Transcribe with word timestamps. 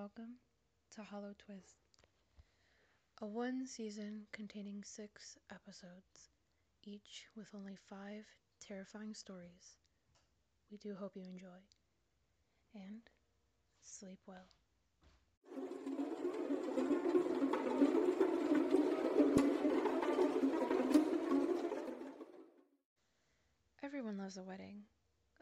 welcome 0.00 0.36
to 0.90 1.02
Hollow 1.02 1.34
Twist, 1.36 1.76
a 3.20 3.26
one 3.26 3.66
season 3.66 4.22
containing 4.32 4.82
six 4.82 5.36
episodes, 5.52 6.30
each 6.82 7.26
with 7.36 7.48
only 7.54 7.76
five 7.90 8.24
terrifying 8.66 9.12
stories. 9.12 9.76
We 10.70 10.78
do 10.78 10.94
hope 10.94 11.16
you 11.16 11.24
enjoy 11.24 11.48
and 12.74 13.02
sleep 13.82 14.20
well. 14.26 14.48
Everyone 23.84 24.16
loves 24.16 24.38
a 24.38 24.42
wedding, 24.42 24.78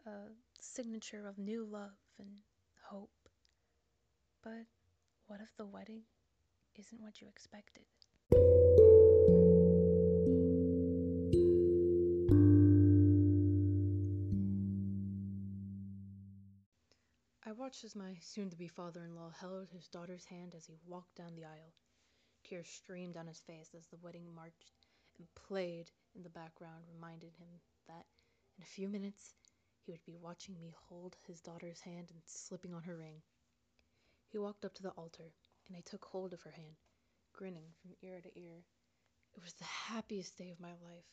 a 0.05 0.33
signature 0.59 1.25
of 1.25 1.37
new 1.37 1.63
love 1.63 1.95
and 2.19 2.39
hope. 2.89 3.28
But 4.41 4.65
what 5.27 5.41
if 5.41 5.55
the 5.57 5.65
wedding 5.65 6.03
isn't 6.75 7.01
what 7.01 7.19
you 7.19 7.27
expected? 7.27 7.83
I 17.45 17.51
watched 17.51 17.83
as 17.83 17.95
my 17.95 18.15
soon 18.21 18.49
to 18.49 18.55
be 18.55 18.67
father 18.67 19.03
in 19.03 19.15
law 19.15 19.31
held 19.31 19.67
his 19.71 19.87
daughter's 19.89 20.23
hand 20.25 20.53
as 20.55 20.65
he 20.65 20.77
walked 20.85 21.15
down 21.15 21.35
the 21.35 21.45
aisle. 21.45 21.73
Tears 22.43 22.69
streamed 22.69 23.15
down 23.15 23.27
his 23.27 23.41
face 23.41 23.71
as 23.75 23.87
the 23.87 23.97
wedding 23.97 24.33
marched 24.33 24.71
and 25.17 25.27
played 25.35 25.91
in 26.15 26.23
the 26.23 26.29
background, 26.29 26.85
reminded 26.93 27.33
him 27.33 27.59
that 27.87 28.05
in 28.57 28.63
a 28.63 28.67
few 28.67 28.87
minutes 28.87 29.33
he 29.85 29.91
would 29.91 30.05
be 30.05 30.15
watching 30.15 30.57
me 30.61 30.73
hold 30.87 31.17
his 31.27 31.41
daughter's 31.41 31.81
hand 31.81 32.07
and 32.11 32.21
slipping 32.25 32.73
on 32.73 32.83
her 32.83 32.95
ring. 32.95 33.21
He 34.31 34.37
walked 34.37 34.63
up 34.63 34.75
to 34.75 34.83
the 34.83 34.91
altar, 34.91 35.33
and 35.67 35.75
I 35.75 35.81
took 35.81 36.05
hold 36.05 36.33
of 36.33 36.41
her 36.43 36.51
hand, 36.51 36.75
grinning 37.33 37.73
from 37.81 37.95
ear 38.03 38.21
to 38.21 38.39
ear. 38.39 38.63
It 39.33 39.43
was 39.43 39.53
the 39.53 39.63
happiest 39.63 40.37
day 40.37 40.51
of 40.51 40.59
my 40.59 40.73
life. 40.83 41.09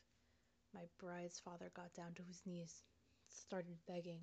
My 0.75 0.83
bride's 0.99 1.39
father 1.39 1.71
got 1.75 1.95
down 1.95 2.13
to 2.15 2.23
his 2.23 2.43
knees, 2.45 2.83
started 3.29 3.79
begging. 3.87 4.21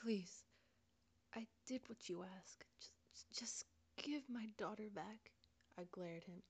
Please, 0.00 0.44
I 1.34 1.48
did 1.66 1.80
what 1.88 2.08
you 2.08 2.22
asked. 2.38 2.64
Just, 2.78 3.32
just 3.32 3.64
give 3.96 4.22
my 4.28 4.46
daughter 4.56 4.88
back. 4.94 5.32
I 5.76 5.82
glared 5.90 6.18
at 6.18 6.24
him. 6.24 6.42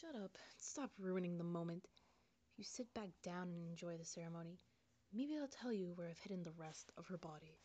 Shut 0.00 0.16
up. 0.16 0.38
Stop 0.58 0.92
ruining 0.98 1.36
the 1.36 1.44
moment. 1.44 1.86
If 2.52 2.58
you 2.58 2.64
sit 2.64 2.92
back 2.94 3.10
down 3.22 3.48
and 3.50 3.68
enjoy 3.68 3.98
the 3.98 4.04
ceremony, 4.06 4.60
maybe 5.12 5.36
I'll 5.36 5.46
tell 5.46 5.74
you 5.74 5.92
where 5.94 6.08
I've 6.08 6.18
hidden 6.18 6.42
the 6.42 6.52
rest 6.52 6.90
of 6.96 7.06
her 7.08 7.18
body. 7.18 7.58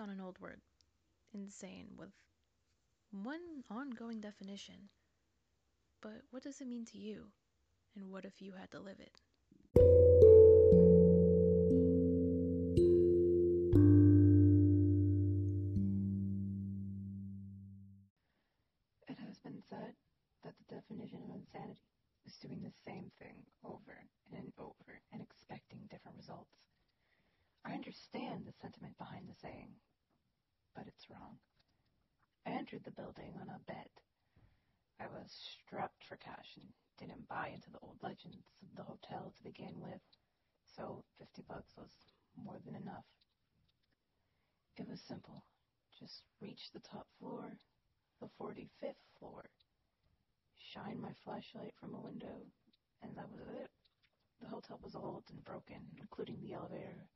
On 0.00 0.10
an 0.10 0.20
old 0.20 0.38
word, 0.40 0.60
insane, 1.32 1.88
with 1.96 2.12
one 3.12 3.62
ongoing 3.70 4.20
definition. 4.20 4.88
But 6.00 6.22
what 6.30 6.42
does 6.42 6.60
it 6.60 6.68
mean 6.68 6.84
to 6.86 6.98
you? 6.98 7.26
And 7.94 8.10
what 8.10 8.24
if 8.24 8.40
you 8.40 8.52
had 8.52 8.70
to 8.72 8.80
live 8.80 9.00
it? 9.00 9.20
Sentiment 28.70 28.96
behind 28.98 29.26
the 29.26 29.34
saying, 29.42 29.74
but 30.76 30.86
it's 30.86 31.10
wrong. 31.10 31.34
I 32.46 32.54
entered 32.54 32.86
the 32.86 32.94
building 32.94 33.34
on 33.42 33.50
a 33.50 33.58
bet. 33.66 33.90
I 35.02 35.10
was 35.10 35.26
strapped 35.66 36.06
for 36.06 36.14
cash 36.22 36.54
and 36.54 36.70
didn't 37.02 37.26
buy 37.26 37.50
into 37.50 37.70
the 37.74 37.82
old 37.82 37.98
legends 38.02 38.46
of 38.62 38.70
the 38.76 38.86
hotel 38.86 39.34
to 39.34 39.42
begin 39.42 39.74
with, 39.82 39.98
so 40.76 41.02
50 41.18 41.42
bucks 41.50 41.74
was 41.76 41.90
more 42.38 42.62
than 42.64 42.76
enough. 42.76 43.02
It 44.78 44.86
was 44.86 45.02
simple. 45.02 45.42
Just 45.98 46.22
reach 46.40 46.70
the 46.70 46.86
top 46.86 47.10
floor, 47.18 47.58
the 48.22 48.30
45th 48.38 49.02
floor, 49.18 49.50
shine 50.72 51.02
my 51.02 51.10
flashlight 51.24 51.74
from 51.80 51.94
a 51.94 52.06
window, 52.06 52.46
and 53.02 53.16
that 53.18 53.32
was 53.34 53.50
it. 53.50 53.70
The 54.40 54.48
hotel 54.48 54.78
was 54.80 54.94
old 54.94 55.24
and 55.28 55.42
broken, 55.42 55.82
including 55.98 56.38
the 56.40 56.54
elevator, 56.54 57.10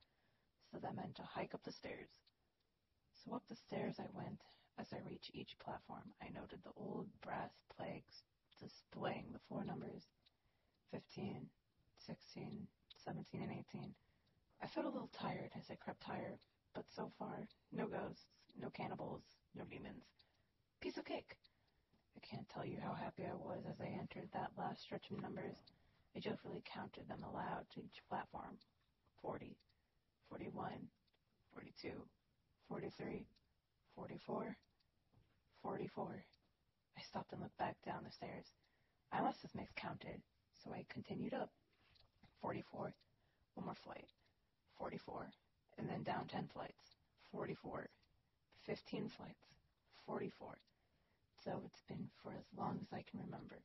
that 0.84 0.95
meant 0.95 1.17
to 1.17 1.22
hike 1.22 1.55
up 1.55 1.65
the 1.65 1.72
stairs. 1.72 2.12
So 3.25 3.34
up 3.34 3.43
the 3.49 3.56
stairs 3.56 3.97
I 3.99 4.06
went. 4.12 4.41
As 4.78 4.93
I 4.93 5.00
reached 5.09 5.31
each 5.33 5.56
platform, 5.65 6.12
I 6.21 6.28
noted 6.28 6.61
the 6.62 6.77
old 6.77 7.09
brass 7.22 7.53
plaques 7.75 8.22
displaying 8.61 9.33
the 9.33 9.41
floor 9.49 9.65
numbers 9.65 10.05
15, 10.93 11.47
16, 12.06 12.67
17, 13.05 13.43
and 13.43 13.53
18. 13.73 13.94
I 14.62 14.67
felt 14.67 14.87
a 14.87 14.91
little 14.91 15.11
tired 15.17 15.50
as 15.56 15.71
I 15.71 15.75
crept 15.77 16.05
higher, 16.05 16.39
but 16.75 16.84
so 16.94 17.11
far, 17.19 17.49
no 17.73 17.87
ghosts, 17.87 18.27
no 18.61 18.69
cannibals, 18.71 19.23
no 19.55 19.65
demons. 19.65 20.05
Piece 20.81 20.99
of 20.99 21.05
cake. 21.05 21.37
I 22.17 22.21
can't 22.21 22.49
tell 22.49 22.67
you 22.67 22.78
how 22.83 22.93
happy 22.94 23.25
I 23.25 23.34
was 23.34 23.65
as 23.69 23.81
I 23.81 23.87
entered 23.87 24.28
that 24.33 24.53
last 24.59 24.83
stretch 24.83 25.11
of 25.11 25.23
numbers. 25.23 25.56
I 26.15 26.21
joyfully 26.21 26.62
counted 26.67 27.09
them 27.09 27.25
aloud 27.25 27.65
to 27.75 27.81
each 27.81 28.05
platform 28.09 28.59
40, 29.23 29.56
41, 30.34 30.67
42, 31.55 31.95
43, 32.67 33.22
44, 33.95 34.56
44. 35.62 36.25
I 36.99 37.03
stopped 37.06 37.31
and 37.31 37.41
looked 37.41 37.56
back 37.56 37.77
down 37.87 38.03
the 38.03 38.11
stairs. 38.11 38.50
I 39.12 39.23
must 39.23 39.39
have 39.43 39.55
miscounted, 39.55 40.19
so 40.59 40.75
I 40.75 40.83
continued 40.91 41.34
up. 41.34 41.50
44, 42.43 42.91
one 43.55 43.67
more 43.67 43.78
flight. 43.87 44.11
44, 44.77 45.31
and 45.78 45.89
then 45.89 46.03
down 46.03 46.27
10 46.27 46.50
flights. 46.53 46.83
44, 47.31 47.87
15 48.67 49.09
flights. 49.17 49.47
44. 50.05 50.59
So 51.44 51.62
it's 51.65 51.87
been 51.87 52.11
for 52.25 52.34
as 52.34 52.49
long 52.59 52.81
as 52.83 52.91
I 52.91 53.06
can 53.06 53.23
remember. 53.23 53.62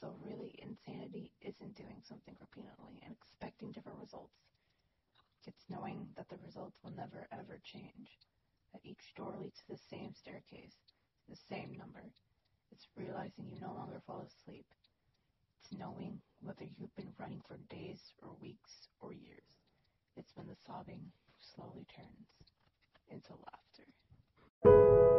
So 0.00 0.16
really, 0.24 0.56
insanity 0.56 1.32
isn't 1.44 1.76
doing 1.76 2.00
something 2.08 2.32
repeatedly 2.40 2.96
and 3.04 3.12
expecting 3.12 3.72
different 3.72 4.00
results. 4.00 4.40
It's 5.46 5.64
knowing 5.70 6.08
that 6.16 6.28
the 6.28 6.38
results 6.44 6.76
will 6.82 6.92
never 6.92 7.26
ever 7.32 7.58
change, 7.64 8.08
that 8.72 8.84
each 8.84 9.14
door 9.16 9.34
leads 9.40 9.58
to 9.66 9.74
the 9.74 9.82
same 9.90 10.14
staircase, 10.14 10.76
the 11.28 11.36
same 11.48 11.76
number. 11.78 12.04
It's 12.72 12.86
realizing 12.96 13.48
you 13.48 13.60
no 13.60 13.74
longer 13.74 14.02
fall 14.06 14.26
asleep. 14.26 14.66
It's 15.60 15.78
knowing 15.78 16.20
whether 16.42 16.64
you've 16.78 16.94
been 16.96 17.12
running 17.18 17.42
for 17.48 17.58
days 17.70 18.00
or 18.22 18.36
weeks 18.40 18.88
or 19.00 19.12
years. 19.12 19.50
It's 20.16 20.32
when 20.34 20.48
the 20.48 20.56
sobbing 20.66 21.12
slowly 21.54 21.86
turns 21.96 22.28
into 23.10 23.32
laughter. 23.32 25.09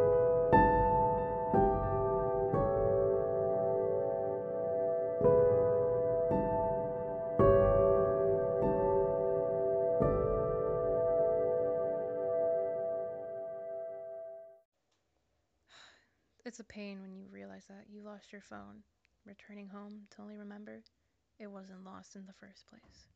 It's 16.44 16.58
a 16.58 16.64
pain 16.64 17.00
when 17.00 17.14
you 17.14 17.26
realize 17.30 17.66
that 17.68 17.86
you 17.88 18.02
lost 18.02 18.32
your 18.32 18.40
phone, 18.40 18.82
returning 19.24 19.68
home 19.68 20.08
to 20.10 20.22
only 20.22 20.36
remember 20.36 20.82
it 21.38 21.46
wasn't 21.46 21.84
lost 21.84 22.16
in 22.16 22.26
the 22.26 22.32
first 22.32 22.66
place. 22.66 23.06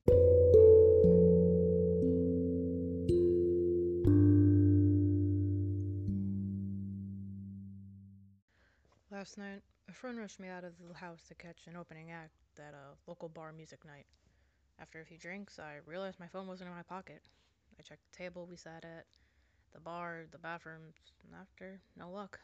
Last 9.10 9.38
night, 9.38 9.62
a 9.88 9.92
friend 9.92 10.18
rushed 10.18 10.38
me 10.38 10.46
out 10.46 10.62
of 10.62 10.74
the 10.86 10.94
house 10.94 11.22
to 11.26 11.34
catch 11.34 11.66
an 11.66 11.76
opening 11.76 12.12
act 12.12 12.30
at 12.60 12.74
a 12.74 12.94
local 13.08 13.28
bar 13.28 13.50
music 13.50 13.84
night. 13.84 14.06
After 14.78 15.00
a 15.00 15.04
few 15.04 15.18
drinks, 15.18 15.58
I 15.58 15.78
realized 15.84 16.20
my 16.20 16.28
phone 16.28 16.46
wasn't 16.46 16.70
in 16.70 16.76
my 16.76 16.84
pocket. 16.84 17.22
I 17.76 17.82
checked 17.82 18.04
the 18.12 18.18
table 18.18 18.46
we 18.48 18.56
sat 18.56 18.84
at, 18.84 19.06
the 19.72 19.80
bar, 19.80 20.26
the 20.30 20.38
bathrooms, 20.38 20.94
and 21.24 21.34
after 21.40 21.80
no 21.96 22.08
luck. 22.08 22.38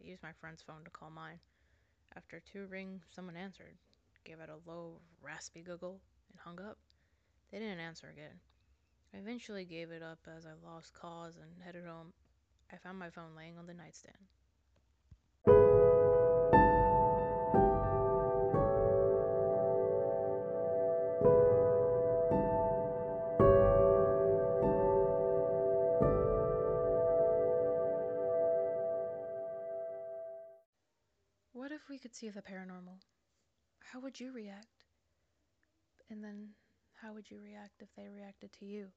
I 0.00 0.06
used 0.06 0.22
my 0.22 0.32
friend's 0.40 0.62
phone 0.62 0.84
to 0.84 0.90
call 0.90 1.10
mine. 1.10 1.38
After 2.16 2.40
two 2.40 2.66
rings, 2.66 3.02
someone 3.10 3.36
answered, 3.36 3.76
gave 4.24 4.40
out 4.40 4.48
a 4.48 4.70
low, 4.70 5.00
raspy 5.22 5.62
giggle, 5.62 6.00
and 6.30 6.40
hung 6.40 6.60
up. 6.60 6.78
They 7.50 7.58
didn't 7.58 7.80
answer 7.80 8.08
again. 8.08 8.40
I 9.12 9.18
eventually 9.18 9.64
gave 9.64 9.90
it 9.90 10.02
up 10.02 10.18
as 10.26 10.46
I 10.46 10.52
lost 10.66 10.94
cause 10.94 11.36
and 11.36 11.62
headed 11.62 11.84
home. 11.84 12.12
I 12.72 12.76
found 12.76 12.98
my 12.98 13.10
phone 13.10 13.36
laying 13.36 13.58
on 13.58 13.66
the 13.66 13.74
nightstand. 13.74 14.16
See 32.24 32.30
the 32.30 32.40
paranormal? 32.40 32.96
How 33.92 34.00
would 34.00 34.18
you 34.18 34.32
react? 34.32 34.88
And 36.08 36.24
then, 36.24 36.56
how 36.96 37.12
would 37.12 37.30
you 37.30 37.36
react 37.36 37.84
if 37.84 37.92
they 37.96 38.08
reacted 38.08 38.50
to 38.60 38.64
you? 38.64 38.88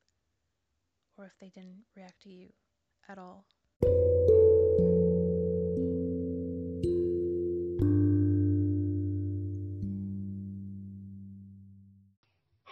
Or 1.18 1.26
if 1.26 1.36
they 1.42 1.52
didn't 1.52 1.84
react 1.92 2.24
to 2.24 2.30
you 2.30 2.56
at 3.10 3.20
all? 3.20 3.44
I 3.84 3.92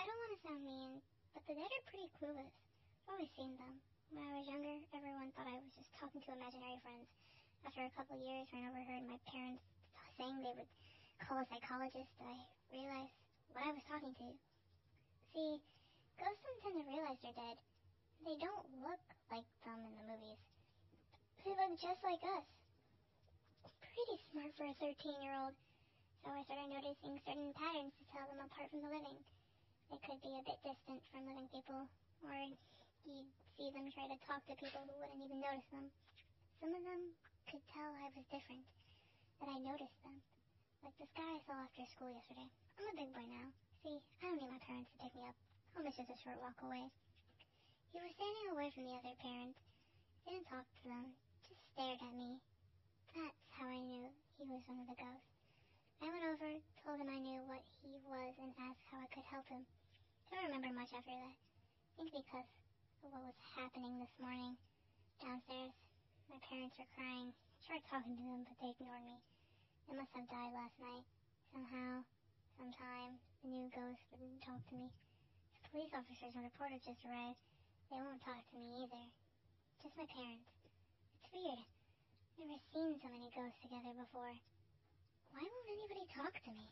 don't 0.08 0.20
want 0.24 0.32
to 0.32 0.40
sound 0.40 0.64
mean, 0.64 1.04
but 1.36 1.44
the 1.52 1.56
dead 1.60 1.68
are 1.68 1.84
pretty 1.92 2.08
clueless. 2.16 2.56
I've 3.04 3.12
always 3.12 3.28
seen 3.36 3.60
them. 3.60 3.76
When 4.08 4.24
I 4.24 4.40
was 4.40 4.48
younger, 4.48 4.80
everyone 4.96 5.36
thought 5.36 5.52
I 5.52 5.60
was 5.60 5.76
just 5.76 5.92
talking 6.00 6.24
to 6.24 6.32
imaginary 6.32 6.80
friends. 6.80 7.12
After 7.68 7.84
a 7.84 7.92
couple 7.92 8.16
years, 8.24 8.48
when 8.56 8.64
I 8.64 8.72
overheard 8.72 9.04
my 9.04 9.20
parents 9.28 9.75
saying 10.16 10.40
they 10.40 10.56
would 10.56 10.72
call 11.20 11.44
a 11.44 11.48
psychologist, 11.52 12.12
I 12.24 12.36
realized 12.72 13.16
what 13.52 13.68
I 13.68 13.72
was 13.76 13.86
talking 13.88 14.16
to. 14.16 14.28
See, 15.36 15.60
ghosts 16.20 16.44
don't 16.44 16.60
tend 16.64 16.76
to 16.80 16.86
realize 16.88 17.20
they're 17.20 17.36
dead. 17.36 17.58
They 18.24 18.38
don't 18.40 18.68
look 18.80 19.04
like 19.32 19.48
them 19.68 19.80
in 19.84 19.94
the 20.00 20.06
movies. 20.08 20.42
They 21.44 21.52
look 21.52 21.76
just 21.78 22.02
like 22.02 22.24
us. 22.40 22.48
Pretty 23.96 24.18
smart 24.32 24.52
for 24.60 24.68
a 24.68 24.76
13 24.80 25.24
year 25.24 25.36
old. 25.40 25.56
So 26.24 26.34
I 26.34 26.44
started 26.44 26.68
noticing 26.68 27.22
certain 27.24 27.54
patterns 27.56 27.96
to 27.96 28.04
tell 28.12 28.28
them 28.28 28.44
apart 28.44 28.68
from 28.72 28.82
the 28.84 28.92
living. 28.92 29.20
They 29.92 30.00
could 30.04 30.20
be 30.26 30.34
a 30.36 30.44
bit 30.44 30.60
distant 30.66 31.00
from 31.14 31.30
living 31.30 31.48
people, 31.54 31.86
or 32.26 32.36
you'd 33.06 33.30
see 33.56 33.70
them 33.72 33.88
try 33.94 34.10
to 34.10 34.20
talk 34.26 34.42
to 34.50 34.58
people 34.58 34.84
who 34.84 34.96
wouldn't 35.00 35.22
even 35.22 35.40
notice 35.40 35.70
them. 35.70 35.88
Some 36.60 36.74
of 36.74 36.82
them 36.82 37.14
could 37.46 37.62
tell 37.72 37.88
I 37.94 38.10
was 38.18 38.26
different, 38.34 38.66
that 39.40 39.52
I 39.52 39.60
noticed 39.60 40.00
them. 40.06 40.18
Like 40.84 40.96
this 41.02 41.12
guy 41.18 41.26
I 41.26 41.42
saw 41.44 41.58
after 41.66 41.84
school 41.92 42.12
yesterday. 42.14 42.48
I'm 42.78 42.92
a 42.92 43.00
big 43.00 43.12
boy 43.12 43.26
now. 43.28 43.50
See, 43.84 44.00
I 44.22 44.30
don't 44.30 44.40
need 44.40 44.54
my 44.54 44.62
parents 44.64 44.92
to 44.94 45.02
pick 45.02 45.14
me 45.16 45.26
up. 45.28 45.38
Home 45.76 45.88
is 45.88 45.98
just 45.98 46.14
a 46.14 46.22
short 46.24 46.40
walk 46.40 46.56
away. 46.64 46.88
He 47.92 48.00
was 48.00 48.14
standing 48.16 48.48
away 48.52 48.70
from 48.72 48.88
the 48.88 48.96
other 48.96 49.16
parents. 49.20 49.60
Didn't 50.24 50.48
talk 50.48 50.64
to 50.64 50.84
them. 50.88 51.16
Just 51.48 51.62
stared 51.74 52.00
at 52.00 52.16
me. 52.16 52.40
That's 53.16 53.44
how 53.56 53.68
I 53.72 53.80
knew 53.80 54.08
he 54.36 54.44
was 54.48 54.64
one 54.68 54.84
of 54.84 54.90
the 54.92 55.00
ghosts. 55.00 55.36
I 56.04 56.12
went 56.12 56.28
over, 56.28 56.52
told 56.84 57.00
him 57.00 57.08
I 57.08 57.24
knew 57.24 57.40
what 57.48 57.64
he 57.80 57.96
was, 58.04 58.34
and 58.42 58.52
asked 58.68 58.84
how 58.92 59.00
I 59.00 59.12
could 59.16 59.28
help 59.32 59.48
him. 59.48 59.64
Don't 60.28 60.52
remember 60.52 60.76
much 60.76 60.92
after 60.92 61.16
that. 61.16 61.36
I 61.36 61.92
think 61.96 62.12
because 62.12 62.50
of 63.04 63.16
what 63.16 63.32
was 63.32 63.40
happening 63.56 64.02
this 64.02 64.12
morning. 64.20 64.60
Downstairs, 65.24 65.72
my 66.28 66.42
parents 66.44 66.76
were 66.76 66.92
crying. 66.98 67.32
I 67.66 67.82
tried 67.82 67.90
talking 67.90 68.14
to 68.14 68.22
them, 68.22 68.46
but 68.46 68.62
they 68.62 68.78
ignored 68.78 69.02
me. 69.10 69.18
They 69.90 69.98
must 69.98 70.14
have 70.14 70.30
died 70.30 70.54
last 70.54 70.78
night. 70.78 71.02
Somehow, 71.50 72.06
sometime, 72.62 73.18
the 73.42 73.50
new 73.50 73.66
ghost 73.74 74.06
wouldn't 74.14 74.46
talk 74.46 74.62
to 74.70 74.78
me. 74.78 74.94
The 75.66 75.74
police 75.74 75.90
officers 75.98 76.38
and 76.38 76.46
reporters 76.46 76.86
just 76.86 77.02
arrived. 77.10 77.42
They 77.90 77.98
won't 77.98 78.22
talk 78.22 78.38
to 78.38 78.54
me 78.62 78.86
either. 78.86 79.06
Just 79.82 79.98
my 79.98 80.06
parents. 80.06 80.46
It's 81.18 81.34
weird. 81.34 81.66
Never 82.38 82.62
seen 82.70 83.02
so 83.02 83.10
many 83.10 83.34
ghosts 83.34 83.58
together 83.58 83.98
before. 83.98 84.38
Why 85.34 85.42
won't 85.42 85.74
anybody 85.74 86.06
talk 86.14 86.38
to 86.38 86.52
me? 86.54 86.70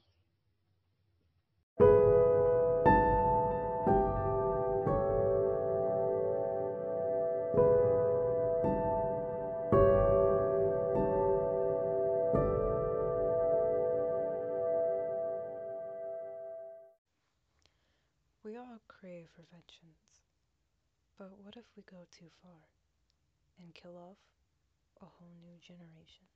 Too 22.20 22.30
far 22.44 22.52
and 23.60 23.74
kill 23.74 23.98
off 23.98 24.18
a 25.02 25.06
whole 25.06 25.34
new 25.42 25.58
generation? 25.60 26.28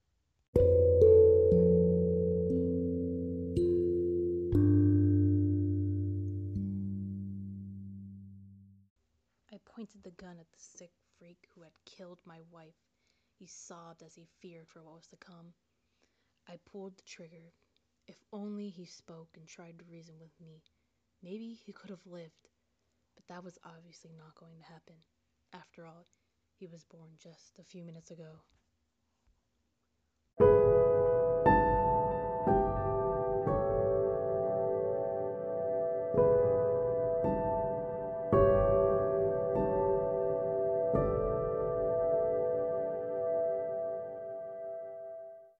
I 9.51 9.59
pointed 9.65 10.03
the 10.03 10.11
gun 10.11 10.37
at 10.39 10.51
the 10.51 10.59
sick 10.59 10.91
freak 11.19 11.47
who 11.53 11.61
had 11.61 11.71
killed 11.85 12.19
my 12.25 12.39
wife. 12.51 12.73
He 13.37 13.45
sobbed 13.45 14.01
as 14.01 14.15
he 14.15 14.25
feared 14.39 14.67
for 14.67 14.81
what 14.81 14.95
was 14.95 15.07
to 15.07 15.17
come. 15.17 15.53
I 16.47 16.57
pulled 16.71 16.97
the 16.97 17.03
trigger. 17.03 17.53
If 18.07 18.15
only 18.33 18.69
he 18.69 18.85
spoke 18.85 19.29
and 19.35 19.45
tried 19.47 19.77
to 19.77 19.85
reason 19.91 20.15
with 20.19 20.33
me, 20.41 20.63
maybe 21.21 21.53
he 21.65 21.71
could 21.71 21.91
have 21.91 22.05
lived. 22.07 22.49
But 23.15 23.27
that 23.27 23.43
was 23.43 23.59
obviously 23.63 24.11
not 24.17 24.33
going 24.35 24.57
to 24.57 24.63
happen. 24.73 24.95
After 25.53 25.85
all, 25.85 26.07
he 26.57 26.67
was 26.67 26.85
born 26.85 27.17
just 27.17 27.59
a 27.59 27.63
few 27.63 27.83
minutes 27.83 28.11
ago. 28.11 28.43